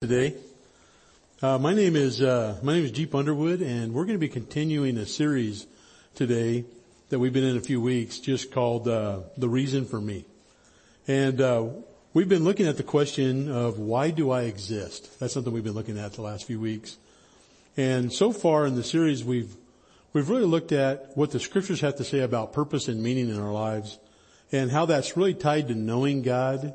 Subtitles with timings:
[0.00, 0.32] today.
[1.42, 4.28] Uh, my name is uh, my name is Jeep Underwood, and we're going to be
[4.28, 5.66] continuing a series
[6.14, 6.64] today
[7.08, 10.24] that we've been in a few weeks, just called uh, "The Reason for Me."
[11.08, 11.70] And uh,
[12.14, 15.18] we've been looking at the question of why do I exist?
[15.18, 16.96] That's something we've been looking at the last few weeks.
[17.76, 19.56] And so far in the series, we've
[20.12, 23.40] we've really looked at what the scriptures have to say about purpose and meaning in
[23.40, 23.98] our lives,
[24.52, 26.72] and how that's really tied to knowing God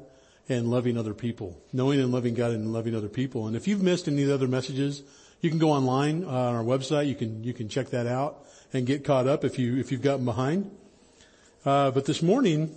[0.50, 3.48] and loving other people, knowing and loving God and loving other people.
[3.48, 5.04] And if you've missed any of the other messages,
[5.42, 7.08] you can go online uh, on our website.
[7.08, 10.02] You can you can check that out and get caught up if you if you've
[10.02, 10.72] gotten behind.
[11.66, 12.76] Uh, but this morning,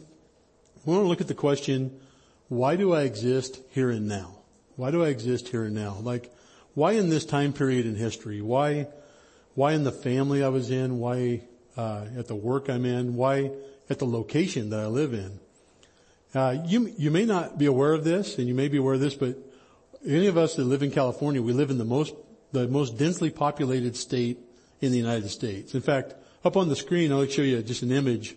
[0.85, 2.01] we want to look at the question:
[2.49, 4.39] Why do I exist here and now?
[4.77, 5.99] Why do I exist here and now?
[6.01, 6.33] Like,
[6.75, 8.41] why in this time period in history?
[8.43, 8.89] Why
[9.55, 10.99] why in the family I was in?
[10.99, 11.43] Why
[11.77, 13.17] uh, at the work I'm in?
[13.17, 13.51] Why
[13.89, 15.41] at the location that I live in?
[16.37, 19.01] Uh, you, you may not be aware of this, and you may be aware of
[19.01, 19.39] this, but
[20.07, 22.15] any of us that live in California, we live in the most,
[22.53, 24.39] the most densely populated state
[24.83, 25.75] in the United States.
[25.75, 26.15] In fact,
[26.45, 28.37] up on the screen, I'll show you just an image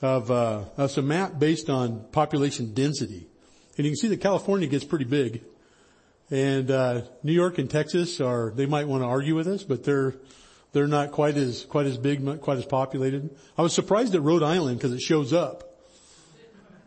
[0.00, 3.26] of, uh, of some map based on population density.
[3.76, 5.42] And you can see that California gets pretty big.
[6.30, 9.82] And, uh, New York and Texas are, they might want to argue with us, but
[9.82, 10.14] they're,
[10.72, 13.36] they're not quite as, quite as big, quite as populated.
[13.56, 15.67] I was surprised at Rhode Island because it shows up.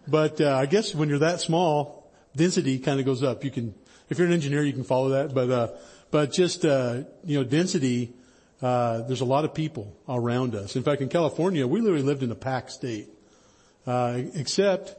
[0.08, 3.44] But uh, I guess when you're that small, density kind of goes up.
[3.44, 3.74] You can,
[4.10, 5.34] if you're an engineer, you can follow that.
[5.34, 5.68] But uh,
[6.10, 8.14] but just uh, you know, density.
[8.62, 10.76] Uh, there's a lot of people around us.
[10.76, 13.10] In fact, in California, we literally lived in a packed state.
[13.88, 14.96] Uh, except,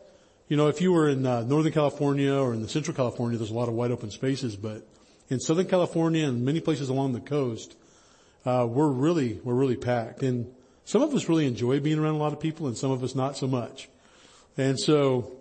[0.49, 3.53] you know, if you were in uh, Northern California or in the Central California, there's
[3.53, 4.57] a lot of wide open spaces.
[4.57, 4.85] But
[5.29, 7.77] in Southern California and many places along the coast,
[8.45, 10.23] uh, we're really we're really packed.
[10.23, 10.53] And
[10.85, 13.15] some of us really enjoy being around a lot of people, and some of us
[13.15, 13.89] not so much.
[14.57, 15.33] And so,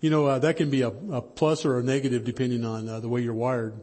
[0.00, 3.00] you know, uh, that can be a, a, plus or a negative depending on uh,
[3.00, 3.74] the way you're wired.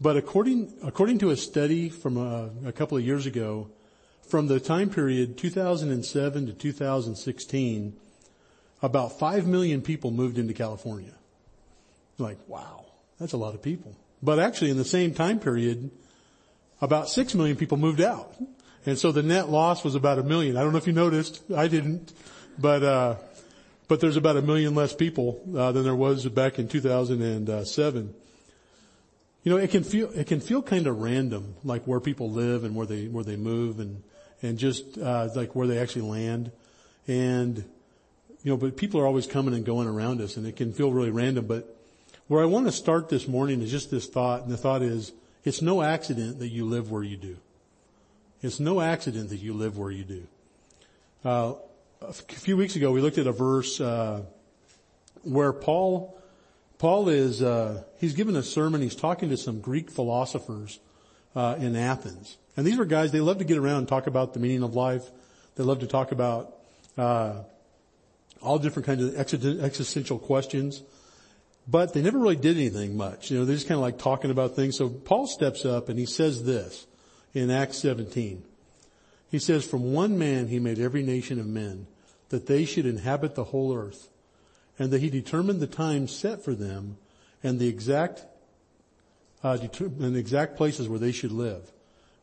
[0.00, 3.70] But according, according to a study from a, uh, a couple of years ago,
[4.28, 7.96] from the time period 2007 to 2016,
[8.82, 11.14] about 5 million people moved into California.
[12.18, 12.84] Like, wow,
[13.18, 13.96] that's a lot of people.
[14.22, 15.90] But actually in the same time period,
[16.80, 18.34] about 6 million people moved out.
[18.84, 20.56] And so the net loss was about a million.
[20.56, 21.42] I don't know if you noticed.
[21.54, 22.12] I didn't.
[22.58, 23.16] But, uh,
[23.88, 28.14] but there's about a million less people, uh, than there was back in 2007.
[29.44, 32.64] You know, it can feel, it can feel kind of random, like where people live
[32.64, 34.02] and where they, where they move and,
[34.42, 36.50] and just, uh, like where they actually land.
[37.06, 37.58] And,
[38.42, 40.90] you know, but people are always coming and going around us and it can feel
[40.90, 41.46] really random.
[41.46, 41.76] But
[42.26, 45.12] where I want to start this morning is just this thought, and the thought is,
[45.44, 47.36] it's no accident that you live where you do.
[48.42, 50.26] It's no accident that you live where you do.
[51.24, 51.54] Uh,
[52.08, 54.22] a few weeks ago we looked at a verse uh,
[55.22, 56.16] where Paul
[56.78, 58.80] Paul is uh, he's given a sermon.
[58.80, 60.78] He's talking to some Greek philosophers
[61.34, 64.34] uh, in Athens, and these were guys they love to get around and talk about
[64.34, 65.02] the meaning of life.
[65.56, 66.54] They love to talk about
[66.96, 67.42] uh,
[68.40, 70.82] all different kinds of existential questions,
[71.66, 73.30] but they never really did anything much.
[73.30, 74.76] You know, they're just kind of like talking about things.
[74.76, 76.86] So Paul steps up and he says this
[77.32, 78.44] in Acts 17.
[79.30, 81.86] He says, from one man he made every nation of men
[82.28, 84.08] that they should inhabit the whole earth
[84.78, 86.96] and that he determined the time set for them
[87.42, 88.24] and the exact,
[89.42, 91.70] uh, and the exact places where they should live.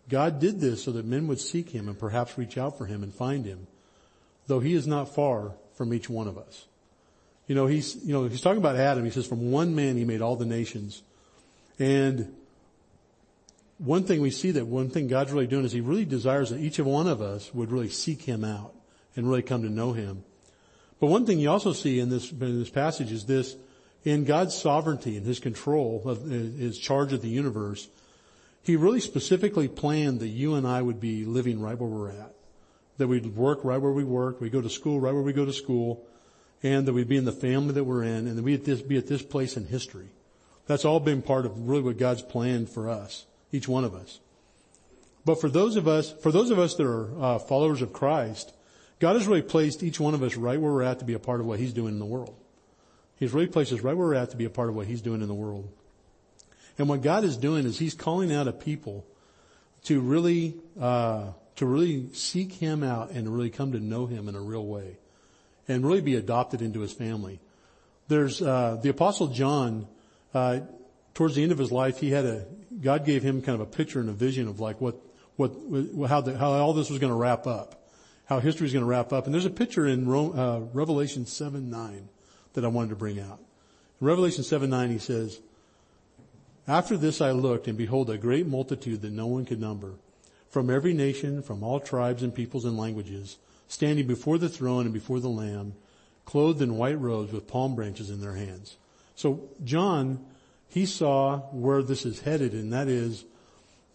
[0.10, 3.04] God did this so that men would seek him and perhaps reach out for him
[3.04, 3.68] and find him,
[4.48, 6.66] though he is not far from each one of us.
[7.48, 9.04] You know, he's, you know, he's talking about Adam.
[9.04, 11.02] He says from one man he made all the nations.
[11.80, 12.34] And
[13.78, 16.60] one thing we see that one thing God's really doing is he really desires that
[16.60, 18.74] each of one of us would really seek him out
[19.16, 20.24] and really come to know him.
[21.00, 23.56] But one thing you also see in this, in this passage is this,
[24.04, 27.88] in God's sovereignty and his control of his charge of the universe,
[28.62, 32.34] he really specifically planned that you and I would be living right where we're at.
[32.98, 35.46] That we'd work right where we work, we go to school right where we go
[35.46, 36.06] to school,
[36.62, 39.08] and that we'd be in the family that we're in, and that we'd be at
[39.08, 40.08] this place in history.
[40.68, 44.20] That's all been part of really what God's planned for us each one of us.
[45.24, 48.52] But for those of us, for those of us that are uh, followers of Christ,
[49.04, 51.20] God has really placed each one of us right where we're at to be a
[51.20, 52.38] part of what He's doing in the world.
[53.18, 55.02] He's really placed us right where we're at to be a part of what He's
[55.02, 55.68] doing in the world.
[56.78, 59.06] And what God is doing is He's calling out a people
[59.84, 64.36] to really, uh, to really seek Him out and really come to know Him in
[64.36, 64.96] a real way,
[65.68, 67.42] and really be adopted into His family.
[68.08, 69.86] There's uh, the Apostle John.
[70.34, 70.62] Uh,
[71.14, 72.46] towards the end of his life, he had a,
[72.82, 74.96] God gave him kind of a picture and a vision of like what,
[75.36, 75.52] what,
[76.08, 77.83] how the, how all this was going to wrap up,
[78.26, 79.26] how history is going to wrap up.
[79.26, 82.10] And there's a picture in uh, Revelation 7, 9
[82.54, 83.40] that I wanted to bring out.
[84.00, 85.40] In Revelation 7, 9, he says,
[86.68, 89.94] After this I looked and behold a great multitude that no one could number
[90.50, 93.38] from every nation, from all tribes and peoples and languages,
[93.68, 95.74] standing before the throne and before the Lamb,
[96.26, 98.78] clothed in white robes with palm branches in their hands.
[99.16, 100.24] So John,
[100.70, 103.26] he saw where this is headed and that is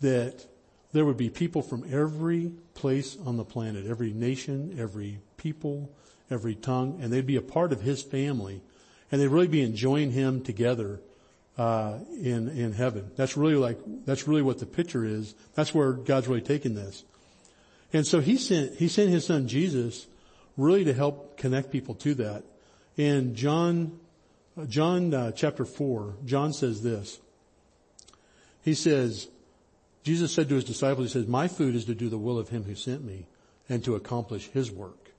[0.01, 0.47] that
[0.93, 5.91] there would be people from every place on the planet, every nation, every people,
[6.31, 8.63] every tongue, and they'd be a part of his family
[9.11, 11.01] and they'd really be enjoying him together
[11.57, 13.11] uh, in in heaven.
[13.17, 15.35] That's really like that's really what the picture is.
[15.55, 17.05] That's where God's really taking this.
[17.93, 20.07] And so he sent he sent his son Jesus
[20.57, 22.45] really to help connect people to that.
[22.97, 23.99] In John
[24.69, 27.19] John uh, chapter four, John says this.
[28.63, 29.29] He says,
[30.09, 32.49] Jesus said to his disciples, he says, "My food is to do the will of
[32.49, 33.27] him who sent me,
[33.69, 35.13] and to accomplish his work."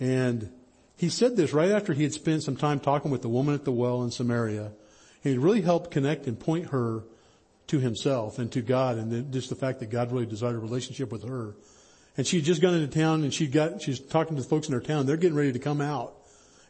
[0.00, 0.50] And
[0.96, 3.64] he said this right after he had spent some time talking with the woman at
[3.64, 4.72] the well in Samaria
[5.22, 7.04] he really helped connect and point her
[7.68, 11.12] to himself and to God and just the fact that God really desired a relationship
[11.12, 11.54] with her.
[12.16, 14.66] And she had just gone into town and she got, she's talking to the folks
[14.66, 15.06] in her town.
[15.06, 16.14] They're getting ready to come out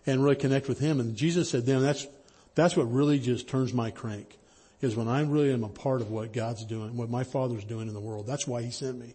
[0.07, 1.01] and really connect with him.
[1.01, 2.07] And Jesus said, then that's,
[2.55, 4.37] that's what really just turns my crank
[4.83, 7.89] is when I really am a part of what God's doing, what my father's doing
[7.89, 8.27] in the world.
[8.27, 9.15] That's why he sent me.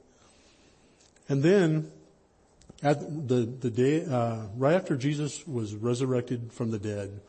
[1.27, 1.91] And then
[2.81, 7.19] at the, the day, uh, right after Jesus was resurrected from the dead,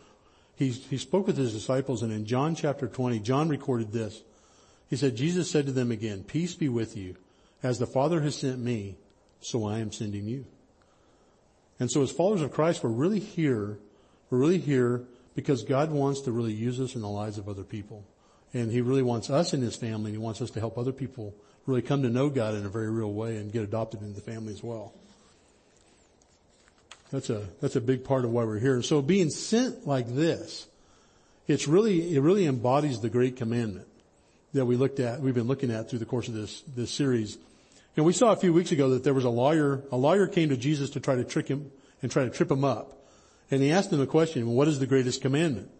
[0.54, 4.22] he, he spoke with his disciples and in John chapter 20, John recorded this.
[4.88, 7.16] He said, Jesus said to them again, peace be with you.
[7.62, 8.96] As the Father has sent me,
[9.40, 10.46] so I am sending you.
[11.80, 13.78] And so as followers of Christ, we're really here,
[14.30, 17.64] we're really here because God wants to really use us in the lives of other
[17.64, 18.04] people.
[18.54, 20.92] And He really wants us in His family and He wants us to help other
[20.92, 21.34] people
[21.66, 24.20] really come to know God in a very real way and get adopted into the
[24.20, 24.94] family as well.
[27.10, 28.82] That's a, that's a big part of why we're here.
[28.82, 30.66] So being sent like this,
[31.46, 33.86] it's really, it really embodies the great commandment
[34.54, 37.38] that we looked at, we've been looking at through the course of this, this series.
[37.96, 40.50] And we saw a few weeks ago that there was a lawyer, a lawyer came
[40.50, 41.70] to Jesus to try to trick him
[42.02, 42.98] and try to trip him up.
[43.50, 45.70] And he asked him a question, what is the greatest commandment?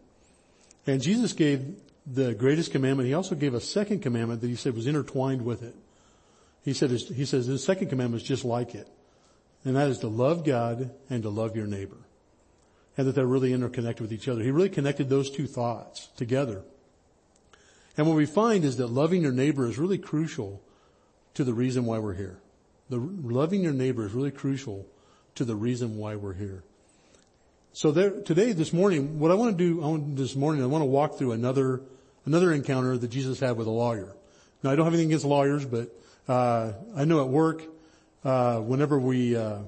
[0.86, 1.76] And Jesus gave
[2.12, 3.06] the greatest commandment.
[3.08, 5.74] He also gave a second commandment that he said was intertwined with it.
[6.64, 8.88] He said, he says the second commandment is just like it
[9.64, 11.98] and that is to love God and to love your neighbor.
[12.96, 14.42] And that they're really interconnected with each other.
[14.42, 16.62] He really connected those two thoughts together.
[17.96, 20.62] And what we find is that loving your neighbor is really crucial
[21.34, 22.38] to the reason why we're here.
[22.90, 24.86] The loving your neighbor is really crucial
[25.34, 26.64] to the reason why we're here.
[27.72, 30.82] So there, today, this morning, what I want to do want, this morning, I want
[30.82, 31.82] to walk through another,
[32.28, 34.14] another encounter that Jesus had with a lawyer.
[34.62, 35.88] Now I don't have anything against lawyers, but,
[36.28, 37.62] uh, I know at work,
[38.22, 39.60] uh, whenever we, uh,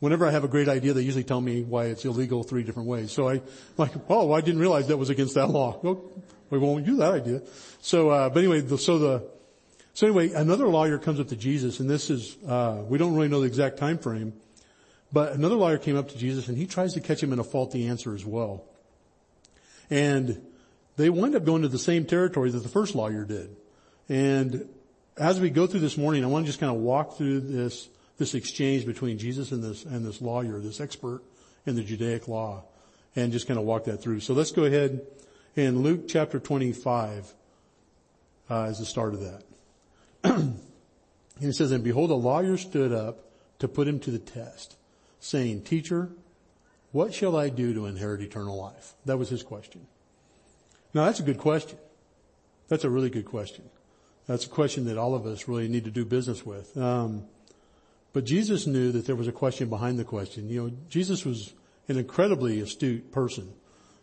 [0.00, 2.86] whenever I have a great idea, they usually tell me why it's illegal three different
[2.86, 3.12] ways.
[3.12, 3.40] So I,
[3.78, 5.80] like, oh, I didn't realize that was against that law.
[5.82, 6.04] Well,
[6.50, 7.40] we won't do that idea.
[7.80, 9.28] So, uh, but anyway, the, so the,
[9.94, 13.28] so anyway, another lawyer comes up to Jesus, and this is, uh, we don't really
[13.28, 14.34] know the exact time frame,
[15.14, 17.44] but another lawyer came up to Jesus, and he tries to catch him in a
[17.44, 18.64] faulty answer as well.
[19.88, 20.45] And
[20.96, 23.54] they wind up going to the same territory that the first lawyer did.
[24.08, 24.68] And
[25.16, 27.88] as we go through this morning, I want to just kind of walk through this,
[28.18, 31.22] this exchange between Jesus and this, and this lawyer, this expert
[31.66, 32.64] in the Judaic law,
[33.14, 34.20] and just kind of walk that through.
[34.20, 35.06] So let's go ahead
[35.54, 37.32] in Luke chapter 25,
[38.48, 39.42] uh, as the start of that.
[40.24, 40.58] and
[41.40, 43.24] it says, and behold, a lawyer stood up
[43.58, 44.76] to put him to the test,
[45.18, 46.10] saying, teacher,
[46.92, 48.94] what shall I do to inherit eternal life?
[49.06, 49.86] That was his question.
[50.96, 51.76] Now that's a good question.
[52.68, 53.68] That's a really good question.
[54.26, 56.74] That's a question that all of us really need to do business with.
[56.74, 57.24] Um,
[58.14, 60.48] but Jesus knew that there was a question behind the question.
[60.48, 61.52] You know, Jesus was
[61.86, 63.52] an incredibly astute person,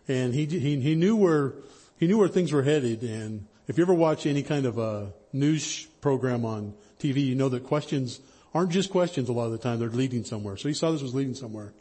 [0.08, 1.56] and he he he knew where
[1.98, 3.02] he knew where things were headed.
[3.02, 7.50] And if you ever watch any kind of a news program on TV, you know
[7.50, 8.20] that questions
[8.54, 10.58] aren't just questions a lot of the time; they're leading somewhere.
[10.58, 11.74] So he saw this was leading somewhere,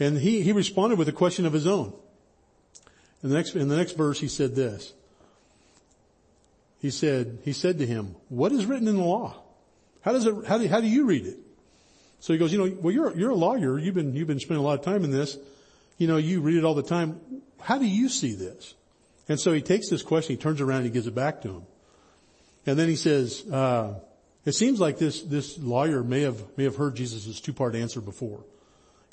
[0.00, 1.92] and he he responded with a question of his own.
[3.22, 4.92] In the next in the next verse, he said this
[6.86, 9.34] he said, he said to him, what is written in the law?
[10.02, 11.36] How does it, how do, how do you read it?
[12.20, 13.78] So he goes, you know, well, you're, you're a lawyer.
[13.78, 15.36] You've been, you've been spending a lot of time in this.
[15.98, 17.20] You know, you read it all the time.
[17.60, 18.74] How do you see this?
[19.28, 21.48] And so he takes this question, he turns around and he gives it back to
[21.48, 21.62] him.
[22.66, 23.94] And then he says, uh,
[24.44, 28.44] it seems like this, this lawyer may have, may have heard Jesus' two-part answer before.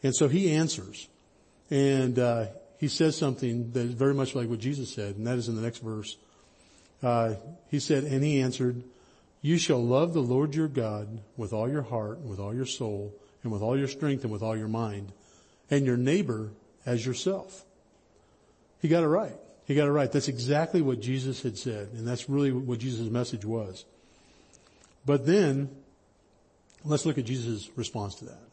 [0.04, 1.08] And so he answers.
[1.72, 2.46] And, uh,
[2.84, 5.56] he says something that is very much like what Jesus said, and that is in
[5.56, 6.18] the next verse.
[7.02, 7.36] Uh,
[7.72, 8.84] he said, and he answered,
[9.42, 12.66] you shall love the Lord your God with all your heart, and with all your
[12.66, 15.14] soul, and with all your strength, and with all your mind,
[15.72, 16.52] and your neighbor
[16.86, 17.64] as yourself.
[18.82, 19.38] He got it right.
[19.64, 20.12] He got it right.
[20.12, 21.88] That's exactly what Jesus had said.
[21.94, 23.86] And that's really what Jesus' message was.
[25.06, 25.70] But then,
[26.84, 28.44] let's look at Jesus' response to that.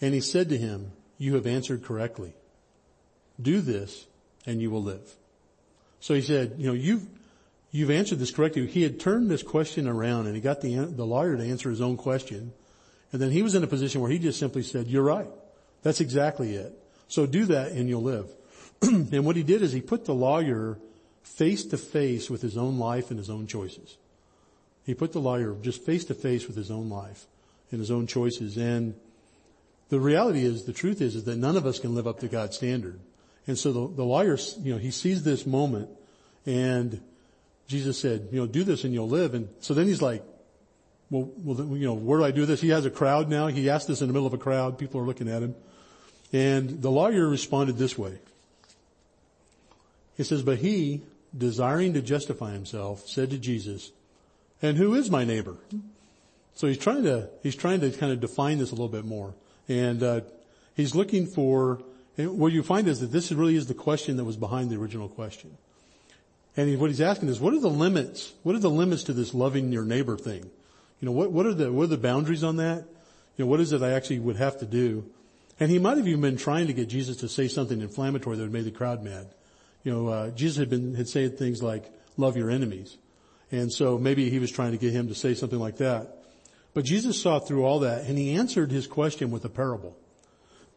[0.00, 2.34] And he said to him, you have answered correctly.
[3.40, 4.06] Do this
[4.46, 5.14] and you will live.
[6.00, 7.06] So he said, you know, you've,
[7.70, 8.66] you've answered this correctly.
[8.66, 11.80] He had turned this question around and he got the, the lawyer to answer his
[11.80, 12.52] own question.
[13.12, 15.28] And then he was in a position where he just simply said, you're right.
[15.82, 16.72] That's exactly it.
[17.08, 18.30] So do that and you'll live.
[18.82, 20.78] and what he did is he put the lawyer
[21.22, 23.96] face to face with his own life and his own choices.
[24.84, 27.26] He put the lawyer just face to face with his own life
[27.70, 28.56] and his own choices.
[28.56, 28.94] And
[29.88, 32.28] the reality is, the truth is, is that none of us can live up to
[32.28, 32.98] God's standard.
[33.48, 35.88] And so the, the lawyer, you know, he sees this moment
[36.46, 37.00] and
[37.66, 39.34] Jesus said, you know, do this and you'll live.
[39.34, 40.22] And so then he's like,
[41.10, 42.60] well, well, you know, where do I do this?
[42.60, 43.46] He has a crowd now.
[43.46, 44.78] He asked this in the middle of a crowd.
[44.78, 45.54] People are looking at him.
[46.30, 48.18] And the lawyer responded this way.
[50.18, 51.02] He says, but he,
[51.36, 53.90] desiring to justify himself, said to Jesus,
[54.60, 55.56] and who is my neighbor?
[56.54, 59.32] So he's trying to, he's trying to kind of define this a little bit more.
[59.68, 60.20] And, uh,
[60.74, 61.80] he's looking for,
[62.18, 65.08] what you find is that this really is the question that was behind the original
[65.08, 65.56] question.
[66.56, 68.32] And what he's asking is, what are the limits?
[68.42, 70.50] What are the limits to this loving your neighbor thing?
[71.00, 72.84] You know, what, what are the, what are the boundaries on that?
[73.36, 75.08] You know, what is it I actually would have to do?
[75.60, 78.42] And he might have even been trying to get Jesus to say something inflammatory that
[78.42, 79.28] would make the crowd mad.
[79.84, 81.84] You know, uh, Jesus had been, had said things like,
[82.16, 82.98] love your enemies.
[83.52, 86.16] And so maybe he was trying to get him to say something like that.
[86.74, 89.96] But Jesus saw through all that and he answered his question with a parable.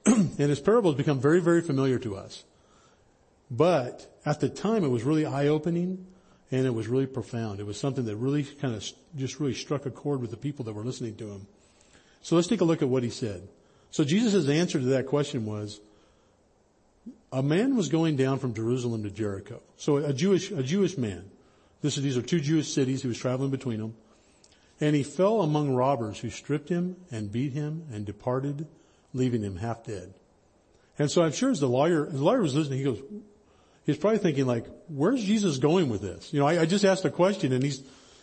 [0.06, 2.44] and his parable has become very, very familiar to us.
[3.50, 6.06] But at the time it was really eye-opening
[6.52, 7.60] and it was really profound.
[7.60, 10.66] It was something that really kind of just really struck a chord with the people
[10.66, 11.48] that were listening to him.
[12.22, 13.48] So let's take a look at what he said.
[13.92, 15.80] So Jesus' answer to that question was,
[17.32, 19.62] a man was going down from Jerusalem to Jericho.
[19.78, 21.30] So a Jewish, a Jewish man.
[21.82, 23.02] This is, these are two Jewish cities.
[23.02, 23.96] He was traveling between them.
[24.80, 28.68] And he fell among robbers who stripped him and beat him and departed,
[29.14, 30.14] leaving him half dead.
[30.98, 33.02] And so I'm sure as the lawyer, as the lawyer was listening, he goes,
[33.86, 36.34] he's probably thinking like, where's Jesus going with this?
[36.34, 37.82] You know, I, I just asked a question and he's,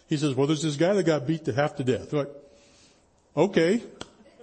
[0.08, 2.12] he says, well, there's this guy that got beat to half to death.
[2.12, 2.30] Like,
[3.36, 3.82] okay,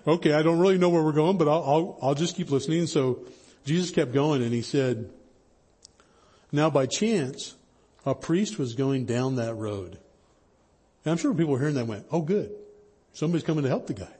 [0.06, 2.88] okay, I don't really know where we're going, but I'll, I'll, I'll just keep listening.
[2.88, 3.25] So
[3.66, 5.10] Jesus kept going and he said,
[6.52, 7.56] now by chance,
[8.06, 9.98] a priest was going down that road.
[11.04, 12.52] And I'm sure people were hearing that went, oh good,
[13.14, 14.15] somebody's coming to help the guy.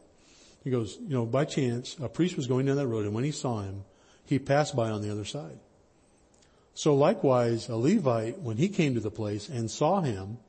[0.66, 3.24] He goes, you know, by chance, a priest was going down that road and when
[3.24, 3.86] he saw him,
[4.26, 5.60] he passed by on the other side.
[6.74, 10.40] So likewise, a Levite, when he came to the place and saw him,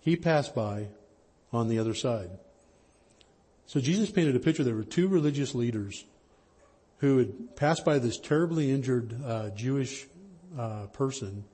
[0.00, 0.88] he passed by
[1.52, 2.30] on the other side.
[3.66, 4.64] So Jesus painted a picture.
[4.64, 6.04] There were two religious leaders
[6.98, 10.06] who had passed by this terribly injured uh, Jewish
[10.56, 11.44] uh, person,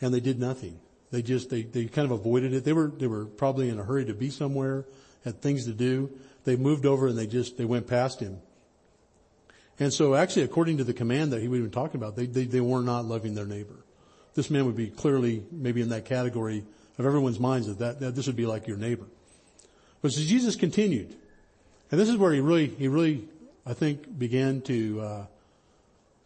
[0.00, 0.80] and they did nothing.
[1.10, 2.64] They just they they kind of avoided it.
[2.64, 4.86] They were they were probably in a hurry to be somewhere,
[5.24, 6.10] had things to do.
[6.44, 8.38] They moved over and they just they went past him.
[9.80, 12.44] And so actually, according to the command that he was even talking about, they, they,
[12.44, 13.76] they were not loving their neighbor.
[14.34, 16.64] This man would be clearly maybe in that category
[16.98, 19.06] of everyone's minds that, that, that this would be like your neighbor.
[20.02, 21.14] But so Jesus continued.
[21.90, 23.28] And this is where he really, he really,
[23.64, 25.26] I think, began to, uh,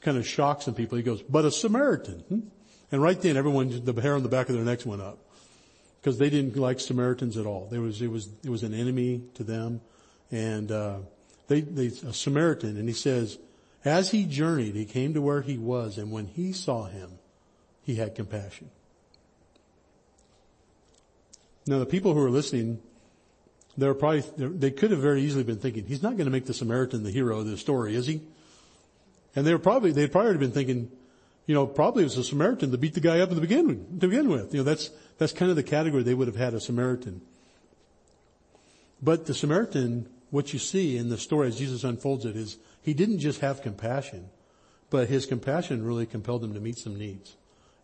[0.00, 0.96] kind of shock some people.
[0.96, 2.20] He goes, but a Samaritan.
[2.28, 2.40] Hmm?
[2.90, 5.18] And right then everyone, the hair on the back of their necks went up.
[6.02, 7.68] Because they didn't like Samaritans at all.
[7.71, 9.80] There was, it was, it was an enemy to them.
[10.30, 10.99] And, uh,
[11.49, 13.38] they, they, a Samaritan, and he says,
[13.85, 17.18] as he journeyed, he came to where he was, and when he saw him,
[17.82, 18.71] he had compassion.
[21.66, 22.80] Now the people who are listening,
[23.76, 26.47] they're probably, they're, they could have very easily been thinking, he's not going to make
[26.47, 28.23] the Samaritan the hero of this story, is he?
[29.35, 30.90] And they were probably, they'd probably been thinking,
[31.46, 34.08] you know, probably it was a Samaritan that beat the guy up to begin, to
[34.08, 34.54] begin with.
[34.54, 37.20] You know, that's, that's kind of the category they would have had a Samaritan.
[39.02, 42.94] But the Samaritan, what you see in the story as Jesus unfolds it is he
[42.94, 44.30] didn't just have compassion,
[44.90, 47.37] but his compassion really compelled him to meet some needs.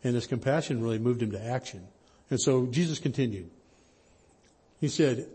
[0.05, 1.89] And his compassion really moved him to action.
[2.31, 3.51] And so Jesus continued.
[4.81, 5.27] He said,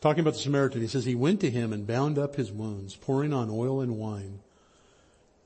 [0.00, 2.96] talking about the Samaritan, he says, he went to him and bound up his wounds,
[2.96, 4.40] pouring on oil and wine.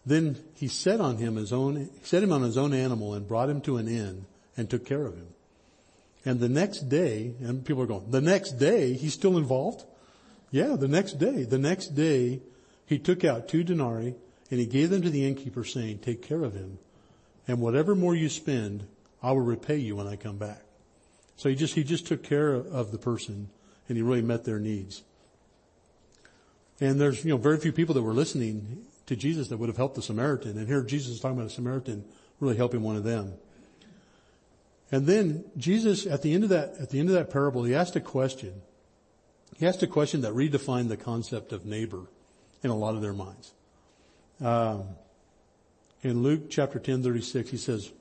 [0.04, 3.48] Then he set on him his own, set him on his own animal and brought
[3.48, 5.28] him to an inn and took care of him.
[6.24, 9.84] And the next day, and people are going, the next day he's still involved?
[10.50, 11.44] Yeah, the next day.
[11.44, 12.40] The next day
[12.86, 14.14] he took out two denarii
[14.50, 16.78] and he gave them to the innkeeper saying, take care of him
[17.46, 18.86] and whatever more you spend,
[19.22, 20.62] I will repay you when I come back.
[21.36, 23.48] So he just, he just took care of the person
[23.88, 25.02] and he really met their needs.
[26.80, 29.76] And there's, you know, very few people that were listening to Jesus that would have
[29.76, 30.58] helped the Samaritan.
[30.58, 32.04] And here Jesus is talking about a Samaritan
[32.40, 33.34] really helping one of them.
[34.90, 37.74] And then Jesus, at the end of that, at the end of that parable, he
[37.74, 38.60] asked a question.
[39.56, 42.06] He asked a question that redefined the concept of neighbor
[42.62, 43.52] in a lot of their minds.
[44.40, 44.84] Um,
[46.02, 47.92] in Luke chapter 10, 36, he says,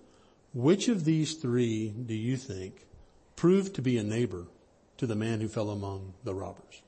[0.53, 2.85] which of these three do you think
[3.35, 4.47] proved to be a neighbor
[4.97, 6.81] to the man who fell among the robbers?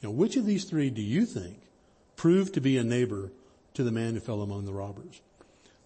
[0.00, 1.62] You know, which of these three do you think
[2.16, 3.30] proved to be a neighbor
[3.74, 5.20] to the man who fell among the robbers?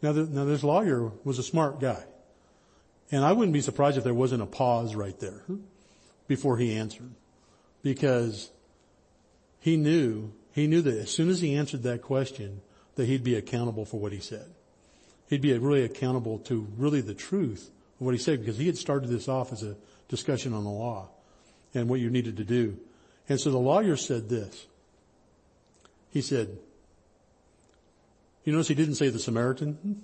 [0.03, 2.05] Now, the, now this lawyer was a smart guy.
[3.11, 5.43] And I wouldn't be surprised if there wasn't a pause right there
[6.27, 7.11] before he answered.
[7.83, 8.51] Because
[9.61, 12.61] he knew, he knew that as soon as he answered that question,
[12.97, 14.47] that he'd be accountable for what he said.
[15.29, 18.77] He'd be really accountable to really the truth of what he said because he had
[18.77, 19.77] started this off as a
[20.09, 21.09] discussion on the law
[21.75, 22.79] and what you needed to do.
[23.29, 24.67] And so the lawyer said this.
[26.17, 26.57] He said,
[28.43, 30.03] you notice he didn't say the Samaritan.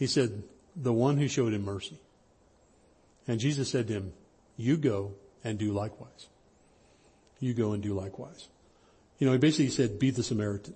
[0.00, 0.42] He said,
[0.74, 1.96] the one who showed him mercy.
[3.28, 4.12] And Jesus said to him,
[4.56, 5.12] you go
[5.44, 6.26] and do likewise.
[7.38, 8.48] You go and do likewise.
[9.20, 10.74] You know, he basically said, be the Samaritan.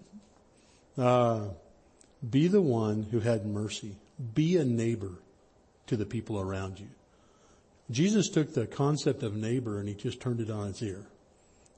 [0.97, 1.49] Uh,
[2.30, 3.97] be the one who had mercy.
[4.32, 5.14] Be a neighbor
[5.88, 6.90] to the people around you.
[7.90, 11.04] Jesus took the concept of neighbor and he just turned it on its ear.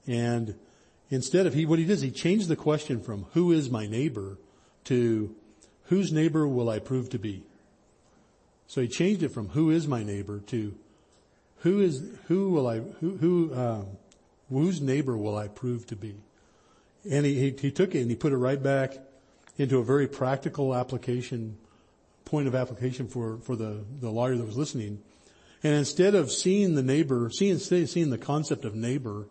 [0.06, 0.54] And
[1.10, 4.38] instead of he, what he is he changed the question from who is my neighbor
[4.84, 5.34] to
[5.84, 7.42] whose neighbor will I prove to be?
[8.66, 10.74] So he changed it from who is my neighbor to
[11.60, 13.86] who is, who will I, who, who, um,
[14.48, 16.14] whose neighbor will I prove to be?
[17.08, 18.96] And he, he, he took it and he put it right back
[19.58, 21.58] into a very practical application,
[22.24, 25.02] point of application for, for the, the lawyer that was listening.
[25.62, 29.26] And instead of seeing the neighbor, seeing, seeing the concept of neighbor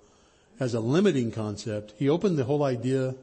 [0.59, 3.15] as a limiting concept, he opened the whole idea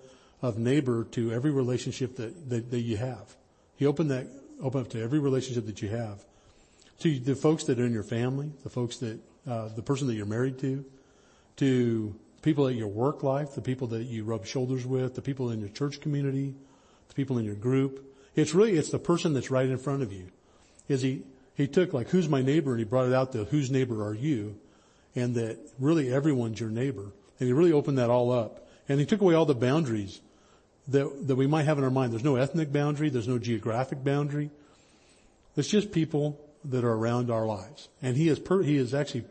[0.43, 3.37] of neighbor to every relationship that, that, that you have.
[3.77, 4.27] He opened that
[4.63, 6.25] open up to every relationship that you have.
[7.01, 10.15] To the folks that are in your family, the folks that, uh, the person that
[10.15, 10.85] you're married to,
[11.57, 15.51] to people at your work life, the people that you rub shoulders with, the people
[15.51, 16.55] in your church community,
[17.09, 18.03] the people in your group.
[18.35, 20.29] It's really, it's the person that's right in front of you.
[20.89, 21.23] Is he,
[21.55, 22.71] he took like, who's my neighbor?
[22.71, 24.59] And he brought it out to whose neighbor are you?
[25.15, 27.13] And that really everyone's your neighbor.
[27.39, 28.69] And he really opened that all up.
[28.89, 30.21] And he took away all the boundaries
[30.89, 32.13] that, that we might have in our mind.
[32.13, 33.11] There's no ethnic boundary.
[33.11, 34.51] There's no geographic boundary.
[35.57, 37.89] It's just people that are around our lives.
[38.03, 39.25] And he has, per, he has actually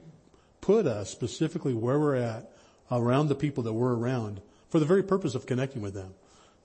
[0.61, 2.51] put us specifically where we're at
[2.91, 6.13] around the people that we're around for the very purpose of connecting with them.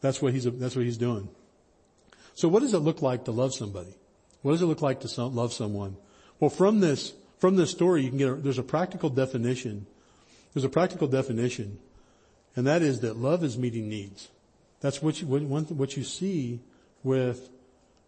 [0.01, 1.29] That's what he's, that's what he's doing.
[2.35, 3.95] So what does it look like to love somebody?
[4.43, 5.97] What does it look like to love someone?
[6.39, 9.87] Well, from this, from this story, you can get, a, there's a practical definition.
[10.53, 11.79] There's a practical definition,
[12.57, 14.29] and that is that love is meeting needs.
[14.81, 16.61] That's what you, what, you see
[17.03, 17.51] with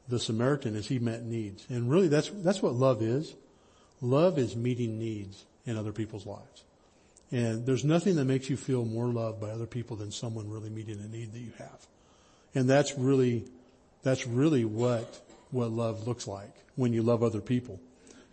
[0.08, 1.66] the Samaritan as he met needs.
[1.68, 3.34] And really that's, that's what love is.
[4.00, 6.64] Love is meeting needs in other people's lives.
[7.30, 10.70] And there's nothing that makes you feel more loved by other people than someone really
[10.70, 11.86] meeting a need that you have.
[12.54, 13.44] And that's really,
[14.02, 17.80] that's really what, what love looks like when you love other people.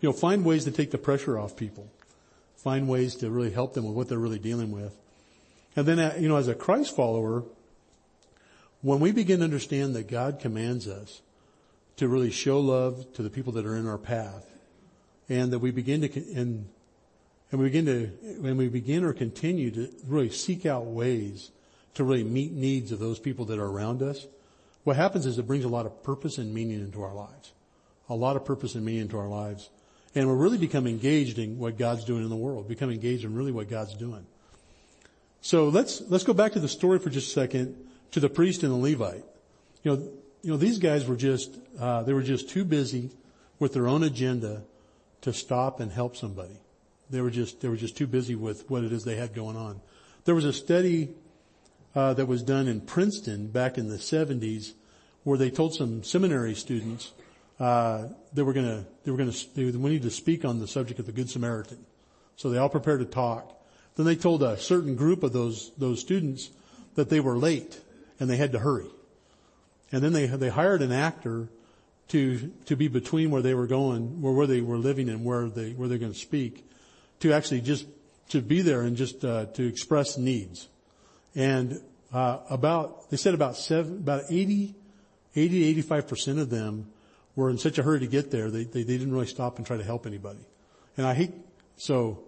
[0.00, 1.90] You know, find ways to take the pressure off people.
[2.62, 4.94] Find ways to really help them with what they're really dealing with.
[5.76, 7.44] And then, uh, you know, as a Christ follower,
[8.82, 11.22] when we begin to understand that God commands us
[11.96, 14.46] to really show love to the people that are in our path,
[15.28, 16.68] and that we begin to, and,
[17.50, 18.06] and we begin to,
[18.40, 21.52] when we begin or continue to really seek out ways
[21.94, 24.26] to really meet needs of those people that are around us,
[24.84, 27.52] what happens is it brings a lot of purpose and meaning into our lives.
[28.10, 29.70] A lot of purpose and meaning into our lives.
[30.14, 33.34] And we're really become engaged in what God's doing in the world, become engaged in
[33.34, 34.26] really what God's doing.
[35.40, 37.76] So let's, let's go back to the story for just a second
[38.10, 39.24] to the priest and the Levite.
[39.82, 40.08] You know,
[40.42, 43.10] you know, these guys were just, uh, they were just too busy
[43.58, 44.62] with their own agenda
[45.22, 46.58] to stop and help somebody.
[47.10, 49.56] They were just, they were just too busy with what it is they had going
[49.56, 49.80] on.
[50.24, 51.10] There was a study,
[51.94, 54.74] uh, that was done in Princeton back in the 70s
[55.24, 57.12] where they told some seminary students,
[57.60, 61.06] uh, they were gonna, they were gonna, they needed to speak on the subject of
[61.06, 61.78] the Good Samaritan.
[62.36, 63.54] So they all prepared to talk.
[63.96, 66.50] Then they told a certain group of those, those students
[66.94, 67.78] that they were late
[68.18, 68.88] and they had to hurry.
[69.92, 71.48] And then they, they hired an actor
[72.08, 75.48] to, to be between where they were going, where, where they were living and where
[75.48, 76.66] they, where they're going to speak,
[77.20, 77.86] to actually just,
[78.30, 80.68] to be there and just, uh, to express needs.
[81.34, 81.80] And,
[82.12, 84.74] uh, about, they said about seven, about 80,
[85.36, 86.86] 80 85% of them
[87.36, 89.66] were in such a hurry to get there, they, they, they didn't really stop and
[89.66, 90.40] try to help anybody.
[90.96, 91.32] And I hate,
[91.76, 92.24] so,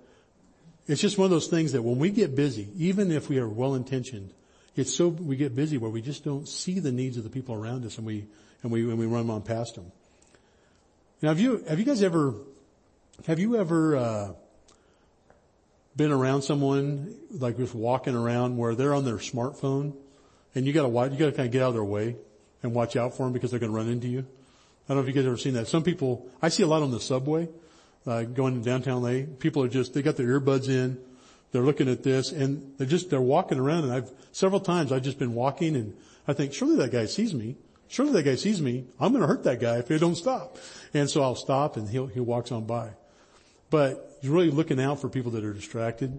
[0.86, 3.48] it's just one of those things that when we get busy, even if we are
[3.48, 4.32] well intentioned,
[4.74, 7.54] it's so, we get busy where we just don't see the needs of the people
[7.54, 8.26] around us and we,
[8.62, 9.92] and we, and we run on past them.
[11.22, 12.34] Now, have you have you guys ever
[13.28, 14.32] have you ever uh,
[15.94, 19.94] been around someone like just walking around where they're on their smartphone,
[20.56, 22.16] and you got to watch, you got to kind of get out of their way
[22.64, 24.26] and watch out for them because they're going to run into you.
[24.88, 25.68] I don't know if you guys ever seen that.
[25.68, 27.48] Some people, I see a lot on the subway,
[28.06, 29.24] uh, going to downtown LA.
[29.38, 30.98] People are just, they got their earbuds in,
[31.52, 35.02] they're looking at this, and they're just, they're walking around, and I've, several times I've
[35.02, 35.94] just been walking, and
[36.26, 37.56] I think, surely that guy sees me.
[37.88, 38.86] Surely that guy sees me.
[38.98, 40.56] I'm gonna hurt that guy if he don't stop.
[40.94, 42.90] And so I'll stop, and he'll, he walks on by.
[43.70, 46.18] But he's really looking out for people that are distracted.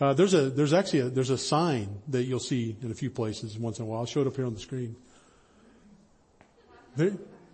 [0.00, 3.10] Uh, there's a, there's actually a, there's a sign that you'll see in a few
[3.10, 4.00] places once in a while.
[4.00, 4.94] I'll show it up here on the screen.
[6.96, 7.10] They,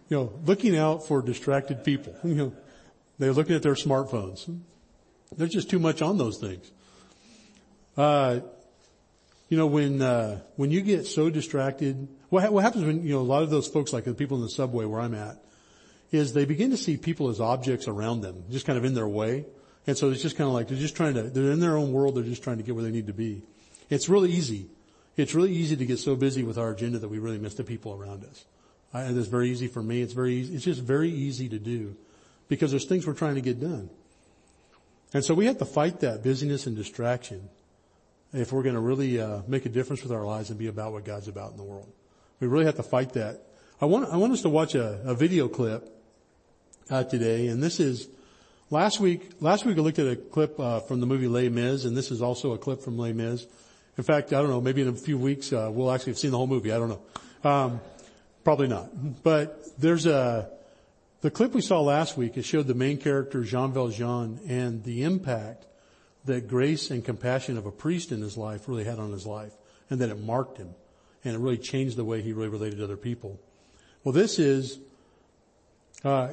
[0.09, 2.15] you know, looking out for distracted people.
[2.25, 2.53] You know,
[3.19, 4.59] they're looking at their smartphones.
[5.37, 6.71] There's just too much on those things.
[7.97, 8.41] Uh,
[9.49, 13.21] you know, when, uh, when you get so distracted, what, what happens when, you know,
[13.21, 15.37] a lot of those folks, like the people in the subway where I'm at,
[16.11, 19.09] is they begin to see people as objects around them, just kind of in their
[19.09, 19.45] way.
[19.87, 21.93] And so it's just kind of like they're just trying to, they're in their own
[21.93, 23.43] world, they're just trying to get where they need to be.
[23.91, 24.67] It's really easy.
[25.17, 27.65] It's really easy to get so busy with our agenda that we really miss the
[27.65, 28.45] people around us.
[28.95, 30.01] I, it's very easy for me.
[30.01, 30.55] It's very easy.
[30.55, 31.97] It's just very easy to do
[32.49, 33.91] because there's things we're trying to get done.
[35.13, 37.49] And so we have to fight that busyness and distraction
[38.33, 40.93] if we're going to really uh, make a difference with our lives and be about
[40.93, 41.91] what God's about in the world.
[42.41, 43.43] We really have to fight that.
[43.81, 45.89] I want I want us to watch a, a video clip
[46.91, 48.09] uh, today, and this is
[48.71, 49.31] last week.
[49.41, 52.11] Last week I looked at a clip uh, from the movie Les Mis, and this
[52.11, 53.47] is also a clip from Les Mis.
[53.97, 54.61] In fact, I don't know.
[54.61, 56.73] Maybe in a few weeks uh, we'll actually have seen the whole movie.
[56.73, 57.51] I don't know.
[57.51, 57.81] Um,
[58.45, 59.23] probably not.
[59.23, 60.51] But there's a
[61.23, 62.37] the clip we saw last week.
[62.37, 65.65] It showed the main character Jean Valjean and the impact
[66.27, 69.53] that grace and compassion of a priest in his life really had on his life
[69.89, 70.75] and that it marked him
[71.25, 73.41] and it really changed the way he really related to other people.
[74.03, 74.79] Well, this is,
[76.05, 76.33] uh,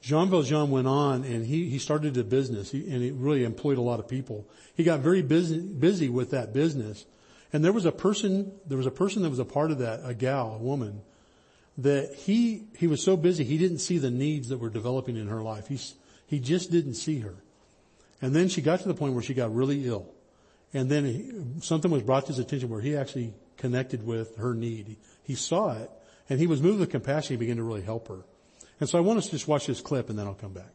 [0.00, 3.78] Jean Valjean went on and he, he started a business he, and he really employed
[3.78, 4.44] a lot of people.
[4.74, 7.06] He got very busy, busy with that business.
[7.52, 10.00] And there was a person, there was a person that was a part of that,
[10.02, 11.02] a gal, a woman,
[11.78, 15.28] that he, he was so busy he didn't see the needs that were developing in
[15.28, 15.68] her life.
[15.68, 15.78] He,
[16.26, 17.34] he just didn't see her.
[18.20, 20.06] And then she got to the point where she got really ill.
[20.74, 24.54] And then he, something was brought to his attention where he actually connected with her
[24.54, 24.86] need.
[24.86, 25.90] He, he saw it
[26.28, 27.34] and he was moved with compassion.
[27.34, 28.20] He began to really help her.
[28.80, 30.72] And so I want us to just watch this clip and then I'll come back.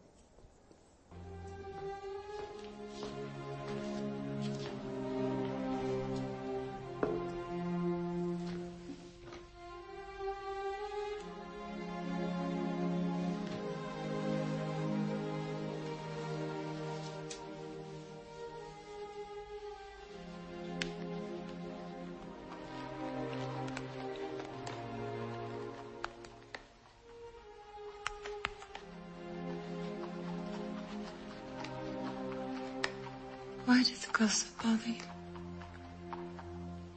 [33.68, 34.96] Why did the gossip bother you?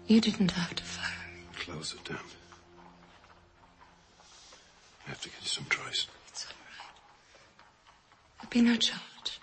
[0.06, 1.42] You didn't have to fire me.
[1.58, 2.20] Close it down.
[5.04, 6.06] I have to get you some choice.
[6.28, 6.94] It's all right.
[8.38, 9.40] There'll be no charge.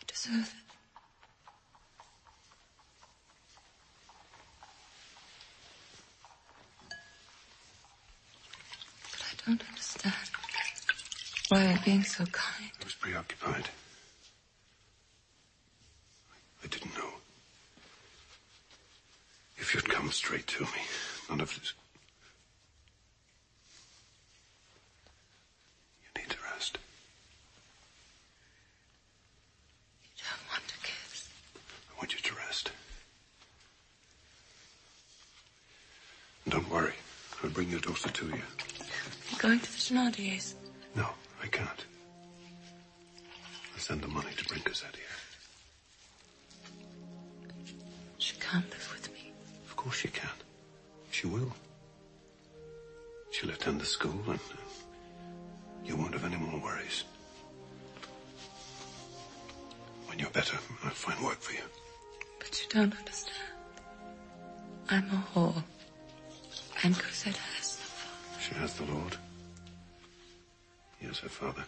[0.00, 0.74] You deserve it.
[9.12, 10.14] But I don't understand.
[11.50, 12.70] Why are you being so kind?
[12.80, 13.68] I was preoccupied.
[16.64, 17.10] I didn't know.
[19.56, 20.82] If you'd come straight to me,
[21.30, 21.72] none of this.
[26.02, 26.76] You need to rest.
[30.18, 31.28] You don't want to kiss.
[31.90, 32.72] I want you to rest.
[36.44, 36.92] And don't worry.
[37.42, 38.42] I'll bring your daughter to you.
[39.30, 40.52] You're going to the Thenardiers.
[40.94, 41.08] No,
[41.42, 41.86] I can't.
[43.72, 45.15] I'll send the money to bring Cosette here.
[53.96, 54.56] School and uh,
[55.82, 57.04] you won't have any more worries.
[60.06, 61.66] When you're better, I'll find work for you.
[62.38, 63.54] But you don't understand.
[64.90, 65.62] I'm a whore.
[66.82, 68.42] And Cosette has the father.
[68.42, 69.16] She has the Lord.
[70.98, 71.64] He is her father.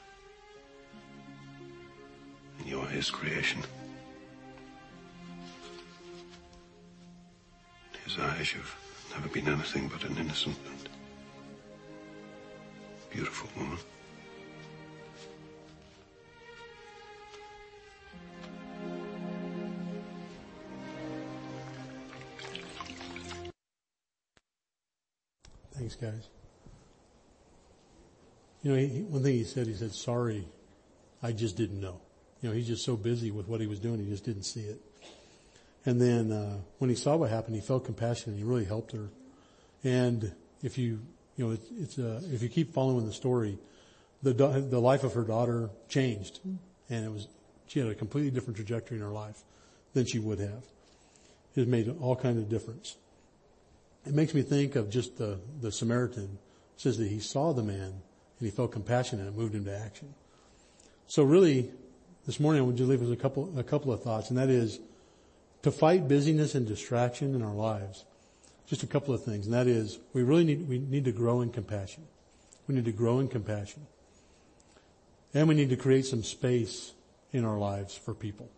[2.58, 3.62] And you are his creation.
[7.94, 8.76] In his eyes, you've
[9.14, 10.58] never been anything but an innocent
[13.10, 13.78] beautiful woman.
[25.72, 26.28] Thanks guys.
[28.62, 30.44] you know, he, one thing he said, he said, sorry,
[31.22, 32.00] I just didn't know.
[32.42, 34.62] You know, he's just so busy with what he was doing, he just didn't see
[34.62, 34.80] it.
[35.86, 38.92] And then, uh, when he saw what happened, he felt compassion and he really helped
[38.92, 39.08] her.
[39.84, 41.00] And if you,
[41.38, 43.58] you know, it's, it's uh, if you keep following the story,
[44.22, 46.40] the, the life of her daughter changed
[46.90, 47.28] and it was,
[47.68, 49.44] she had a completely different trajectory in her life
[49.94, 50.64] than she would have.
[51.54, 52.96] It made all kinds of difference.
[54.04, 56.38] It makes me think of just the, the Samaritan
[56.74, 58.02] it says that he saw the man
[58.38, 60.14] and he felt compassion and it moved him to action.
[61.06, 61.70] So really,
[62.26, 64.48] this morning I want to leave with a couple, a couple of thoughts and that
[64.48, 64.80] is
[65.62, 68.04] to fight busyness and distraction in our lives.
[68.68, 71.40] Just a couple of things and that is we really need, we need to grow
[71.40, 72.04] in compassion.
[72.66, 73.86] We need to grow in compassion.
[75.32, 76.92] And we need to create some space
[77.32, 78.50] in our lives for people.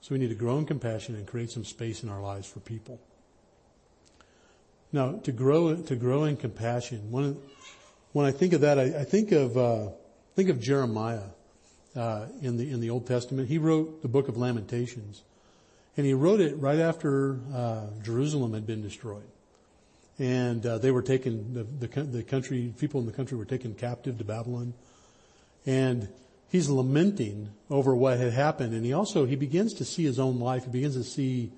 [0.00, 2.60] So we need to grow in compassion and create some space in our lives for
[2.60, 3.00] people.
[4.92, 7.36] Now, to grow to grow in compassion, when
[8.12, 9.90] when I think of that, I, I think of uh,
[10.34, 11.28] think of Jeremiah
[11.94, 13.48] uh, in the in the Old Testament.
[13.48, 15.22] He wrote the Book of Lamentations,
[15.98, 19.28] and he wrote it right after uh, Jerusalem had been destroyed,
[20.18, 21.52] and uh, they were taken.
[21.52, 24.72] The, the the country people in the country were taken captive to Babylon,
[25.66, 26.08] and
[26.50, 30.40] he's lamenting over what had happened, and he also he begins to see his own
[30.40, 30.64] life.
[30.64, 31.52] He begins to see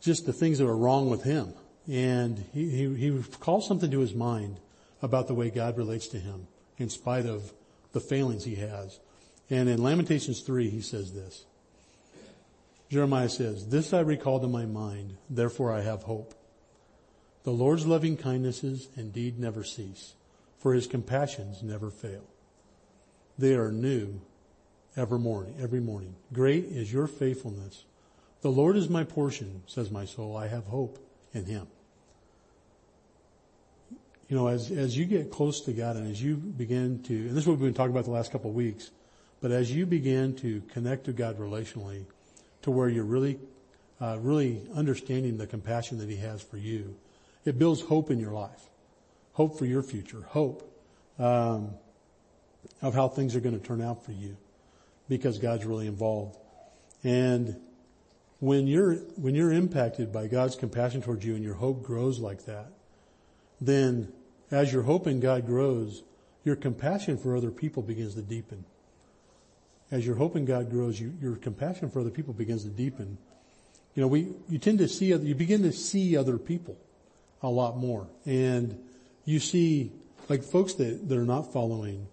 [0.00, 1.52] just the things that are wrong with him
[1.88, 4.60] and he, he, he calls something to his mind
[5.00, 7.52] about the way God relates to him in spite of
[7.92, 9.00] the failings he has.
[9.48, 11.44] And in Lamentations 3, he says this.
[12.90, 16.34] Jeremiah says, This I recall to my mind, therefore I have hope.
[17.44, 20.14] The Lord's loving kindnesses indeed never cease,
[20.58, 22.24] for his compassions never fail.
[23.38, 24.20] They are new
[24.96, 26.16] every morning, every morning.
[26.32, 27.84] Great is your faithfulness.
[28.40, 30.36] The Lord is my portion, says my soul.
[30.36, 30.98] I have hope
[31.32, 31.68] in him
[34.28, 37.30] you know, as, as you get close to God and as you begin to, and
[37.30, 38.90] this is what we've been talking about the last couple of weeks,
[39.40, 42.04] but as you begin to connect to God relationally
[42.62, 43.38] to where you're really,
[44.00, 46.96] uh, really understanding the compassion that He has for you,
[47.44, 48.68] it builds hope in your life.
[49.32, 50.22] Hope for your future.
[50.28, 50.68] Hope,
[51.18, 51.70] um,
[52.82, 54.36] of how things are going to turn out for you
[55.08, 56.36] because God's really involved.
[57.02, 57.56] And
[58.40, 62.44] when you're, when you're impacted by God's compassion towards you and your hope grows like
[62.46, 62.72] that,
[63.60, 64.12] then
[64.50, 66.02] as your hope in God grows,
[66.44, 68.64] your compassion for other people begins to deepen.
[69.90, 73.18] As your hope in God grows, you, your compassion for other people begins to deepen.
[73.94, 76.76] You know, we, you tend to see, you begin to see other people
[77.42, 78.06] a lot more.
[78.26, 78.78] And
[79.24, 79.92] you see,
[80.28, 82.06] like folks that, that are not following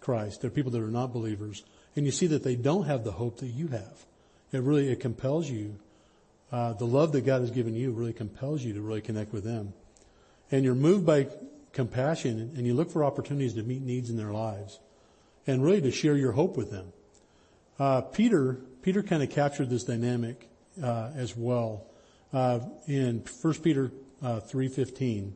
[0.00, 1.64] Christ, they're people that are not believers,
[1.96, 4.04] and you see that they don't have the hope that you have.
[4.52, 5.76] It really, it compels you,
[6.50, 9.44] uh, the love that God has given you really compels you to really connect with
[9.44, 9.72] them.
[10.50, 11.28] And you're moved by
[11.72, 14.78] compassion and you look for opportunities to meet needs in their lives
[15.46, 16.92] and really to share your hope with them.
[17.82, 20.48] Uh, Peter, Peter kind of captured this dynamic
[20.80, 21.84] uh, as well
[22.32, 23.90] uh, in 1 Peter
[24.22, 25.32] uh, 3:15.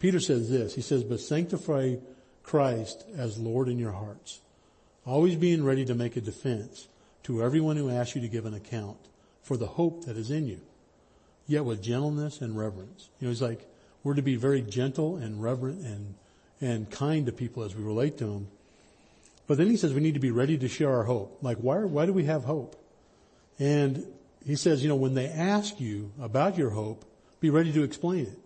[0.00, 0.74] Peter says this.
[0.74, 1.94] He says, "But sanctify
[2.42, 4.40] Christ as Lord in your hearts,
[5.06, 6.88] always being ready to make a defense
[7.22, 8.98] to everyone who asks you to give an account
[9.42, 10.60] for the hope that is in you,
[11.46, 13.70] yet with gentleness and reverence." You know, he's like,
[14.02, 16.14] we're to be very gentle and reverent and,
[16.60, 18.48] and kind to people as we relate to them.
[19.46, 21.38] But then he says we need to be ready to share our hope.
[21.42, 22.76] Like why, why do we have hope?
[23.58, 24.06] And
[24.44, 27.04] he says, you know, when they ask you about your hope,
[27.40, 28.38] be ready to explain it.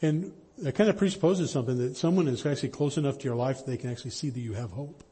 [0.00, 3.58] And that kind of presupposes something that someone is actually close enough to your life
[3.58, 5.04] that they can actually see that you have hope.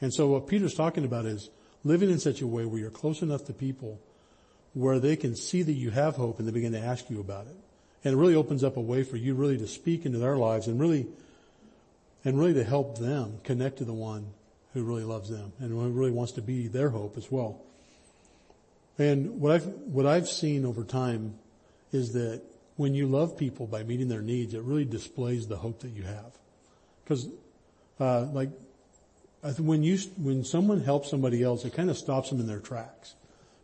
[0.00, 1.50] And so what Peter's talking about is
[1.84, 4.00] living in such a way where you're close enough to people
[4.74, 7.46] where they can see that you have hope and they begin to ask you about
[7.46, 7.56] it.
[8.04, 10.66] And it really opens up a way for you really to speak into their lives
[10.66, 11.06] and really,
[12.24, 14.26] and really to help them connect to the one
[14.74, 17.60] who really loves them and who really wants to be their hope as well.
[18.98, 21.38] And what I've, what I've seen over time
[21.92, 22.42] is that
[22.76, 26.04] when you love people by meeting their needs, it really displays the hope that you
[26.04, 26.32] have.
[27.06, 27.28] Cause,
[28.00, 28.50] uh, like,
[29.58, 33.14] when you, when someone helps somebody else, it kind of stops them in their tracks.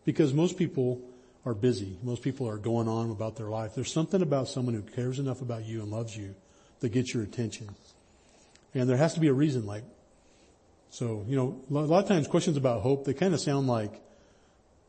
[0.04, 1.00] Because most people,
[1.48, 1.96] are busy.
[2.02, 3.74] Most people are going on about their life.
[3.74, 6.34] There's something about someone who cares enough about you and loves you
[6.80, 7.68] that gets your attention.
[8.74, 9.84] And there has to be a reason like,
[10.90, 13.92] so, you know, a lot of times questions about hope, they kind of sound like,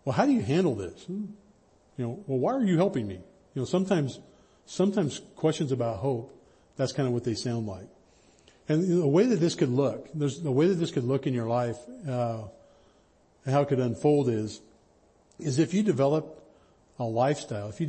[0.05, 1.03] well, how do you handle this?
[1.03, 1.25] Hmm.
[1.97, 3.15] You know, well, why are you helping me?
[3.15, 4.19] You know, sometimes,
[4.65, 6.33] sometimes questions about hope,
[6.77, 7.87] that's kind of what they sound like.
[8.69, 11.33] And the way that this could look, there's the way that this could look in
[11.33, 12.43] your life, uh,
[13.45, 14.61] how it could unfold is,
[15.39, 16.41] is if you develop
[16.99, 17.87] a lifestyle, if you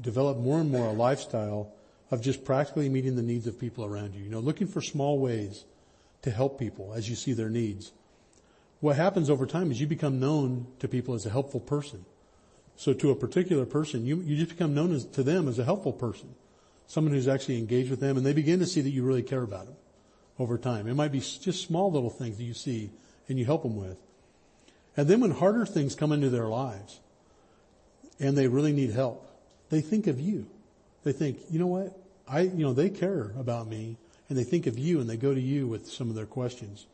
[0.00, 1.72] develop more and more a lifestyle
[2.10, 4.22] of just practically meeting the needs of people around you.
[4.22, 5.64] You know, looking for small ways
[6.22, 7.92] to help people as you see their needs.
[8.80, 12.04] What happens over time is you become known to people as a helpful person.
[12.76, 15.64] So to a particular person, you, you just become known as, to them as a
[15.64, 16.34] helpful person.
[16.86, 19.42] Someone who's actually engaged with them and they begin to see that you really care
[19.42, 19.76] about them
[20.38, 20.86] over time.
[20.86, 22.90] It might be just small little things that you see
[23.28, 23.96] and you help them with.
[24.96, 27.00] And then when harder things come into their lives
[28.20, 29.26] and they really need help,
[29.70, 30.46] they think of you.
[31.04, 31.96] They think, you know what?
[32.26, 33.96] I, you know, they care about me
[34.28, 36.86] and they think of you and they go to you with some of their questions.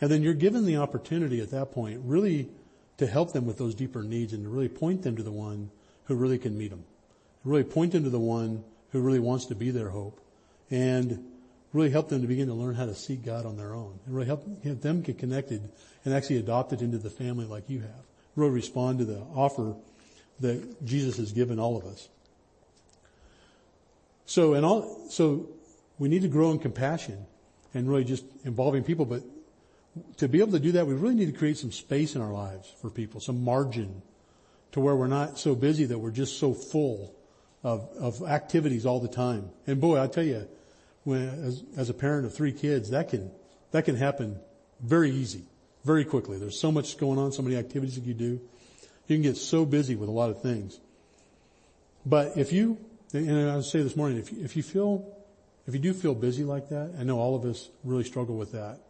[0.00, 2.48] And then you're given the opportunity at that point really
[2.98, 5.70] to help them with those deeper needs and to really point them to the one
[6.04, 6.84] who really can meet them.
[7.42, 10.20] Really point them to the one who really wants to be their hope
[10.70, 11.24] and
[11.72, 14.14] really help them to begin to learn how to seek God on their own and
[14.14, 15.68] really help, them get connected
[16.04, 18.04] and actually adopted into the family like you have.
[18.36, 19.74] Really respond to the offer
[20.40, 22.08] that Jesus has given all of us.
[24.26, 25.48] So and all, so
[25.98, 27.26] we need to grow in compassion
[27.74, 29.22] and really just involving people, but
[30.18, 32.32] to be able to do that, we really need to create some space in our
[32.32, 34.02] lives for people, some margin
[34.72, 37.14] to where we're not so busy that we're just so full
[37.62, 39.50] of, of activities all the time.
[39.66, 40.48] And boy, I tell you,
[41.04, 43.30] when, as, as a parent of three kids, that can,
[43.70, 44.40] that can happen
[44.80, 45.42] very easy,
[45.84, 46.38] very quickly.
[46.38, 48.40] There's so much going on, so many activities that you do.
[49.06, 50.80] You can get so busy with a lot of things.
[52.06, 52.78] But if you,
[53.14, 55.06] and I would say this morning, if you, if you feel,
[55.66, 58.52] if you do feel busy like that, I know all of us really struggle with
[58.52, 58.80] that.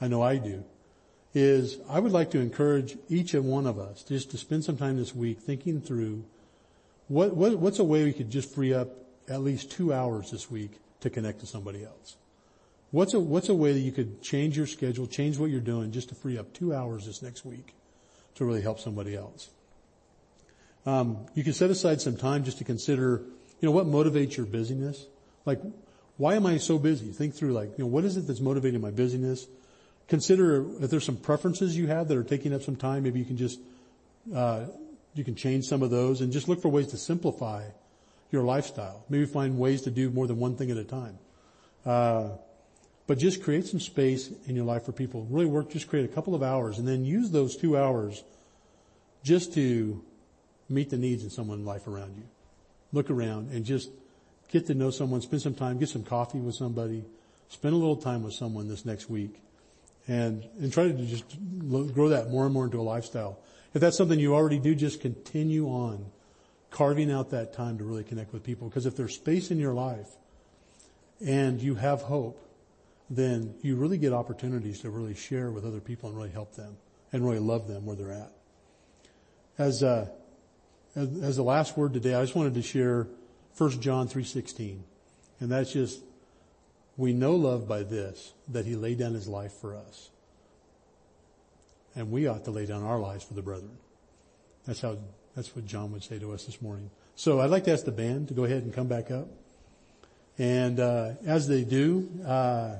[0.00, 0.64] I know I do,
[1.34, 4.76] is I would like to encourage each and one of us just to spend some
[4.76, 6.24] time this week thinking through
[7.08, 8.88] what, what, what's a way we could just free up
[9.28, 12.16] at least two hours this week to connect to somebody else.
[12.90, 15.92] What's a, what's a way that you could change your schedule, change what you're doing
[15.92, 17.74] just to free up two hours this next week
[18.34, 19.50] to really help somebody else?
[20.86, 23.22] Um, you can set aside some time just to consider,
[23.60, 25.06] you know, what motivates your busyness.
[25.44, 25.60] Like,
[26.16, 27.12] why am I so busy?
[27.12, 29.46] Think through like, you know, what is it that's motivating my busyness?
[30.08, 33.24] Consider if there's some preferences you have that are taking up some time, maybe you
[33.24, 33.60] can just,
[34.34, 34.66] uh,
[35.14, 37.64] you can change some of those and just look for ways to simplify
[38.30, 39.04] your lifestyle.
[39.08, 41.18] Maybe find ways to do more than one thing at a time.
[41.86, 42.28] Uh,
[43.06, 45.26] but just create some space in your life for people.
[45.30, 48.22] Really work, just create a couple of hours and then use those two hours
[49.24, 50.02] just to
[50.68, 52.22] meet the needs in someone's life around you.
[52.92, 53.90] Look around and just
[54.50, 57.04] get to know someone, spend some time, get some coffee with somebody,
[57.48, 59.40] spend a little time with someone this next week
[60.08, 61.24] and, and try to just
[61.94, 63.38] grow that more and more into a lifestyle.
[63.74, 66.06] If that's something you already do, just continue on
[66.70, 68.68] carving out that time to really connect with people.
[68.68, 70.08] Because if there's space in your life
[71.24, 72.40] and you have hope,
[73.08, 76.76] then you really get opportunities to really share with other people and really help them
[77.12, 78.32] and really love them where they're at.
[79.58, 80.08] As, uh,
[80.96, 83.06] as, the last word today, I just wanted to share
[83.56, 84.80] 1 John 3.16.
[85.40, 86.00] And that's just
[86.96, 90.10] we know love by this, that he laid down his life for us.
[91.94, 93.78] And we ought to lay down our lives for the brethren.
[94.66, 94.98] That's how,
[95.34, 96.90] that's what John would say to us this morning.
[97.16, 99.28] So I'd like to ask the band to go ahead and come back up.
[100.38, 102.76] And, uh, as they do, uh,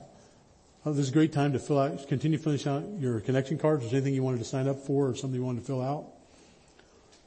[0.85, 3.85] oh, this is a great time to fill out, continue filling out your connection cards.
[3.85, 6.07] Is anything you wanted to sign up for or something you wanted to fill out?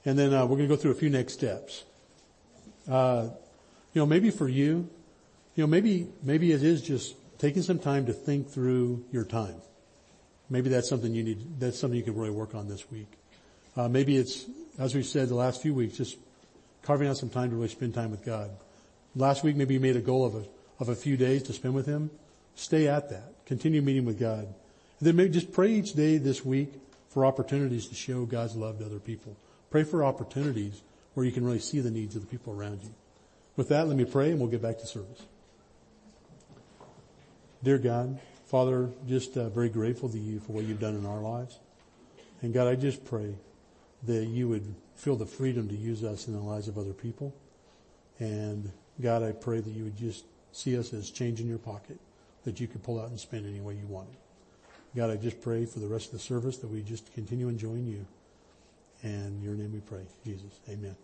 [0.06, 1.84] And then, uh, we're going to go through a few next steps.
[2.89, 3.30] Uh,
[3.94, 4.89] you know, maybe for you,
[5.56, 9.56] you know, maybe, maybe it is just taking some time to think through your time.
[10.50, 13.12] Maybe that's something you need, that's something you can really work on this week.
[13.76, 14.46] Uh, maybe it's,
[14.78, 16.18] as we said the last few weeks, just
[16.84, 18.50] carving out some time to really spend time with God.
[19.16, 20.44] Last week maybe you made a goal of a,
[20.80, 22.10] of a few days to spend with Him.
[22.56, 23.46] Stay at that.
[23.46, 24.46] Continue meeting with God.
[24.46, 26.74] And then maybe just pray each day this week
[27.10, 29.36] for opportunities to show God's love to other people.
[29.74, 30.84] Pray for opportunities
[31.16, 32.94] where you can really see the needs of the people around you.
[33.56, 35.24] With that, let me pray and we'll get back to service.
[37.64, 41.22] Dear God, Father, just uh, very grateful to you for what you've done in our
[41.22, 41.58] lives.
[42.44, 43.34] And God, I just pray
[44.04, 47.34] that you would feel the freedom to use us in the lives of other people.
[48.20, 51.98] And God, I pray that you would just see us as change in your pocket
[52.44, 54.17] that you could pull out and spend any way you wanted.
[54.96, 57.88] God, I just pray for the rest of the service that we just continue enjoying
[57.88, 58.06] you.
[59.04, 60.60] And your name we pray, Jesus.
[60.69, 60.95] Amen.